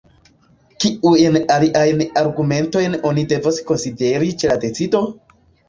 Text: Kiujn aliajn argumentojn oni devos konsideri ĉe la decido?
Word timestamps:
Kiujn 0.85 1.37
aliajn 1.57 2.01
argumentojn 2.23 2.97
oni 3.13 3.27
devos 3.35 3.63
konsideri 3.71 4.33
ĉe 4.41 4.53
la 4.53 4.59
decido? 4.69 5.07